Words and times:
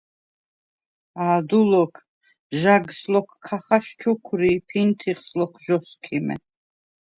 “ა̄დუ 1.29 1.59
ლოქ, 1.71 1.93
ჟაგს 2.59 2.99
ლოქ 3.13 3.29
ქა 3.45 3.57
ხაშჩუქვრი, 3.63 4.51
ფინთიხს 4.67 5.27
ლოქ 5.39 5.53
ჟ’ოსქიმე”. 5.65 6.35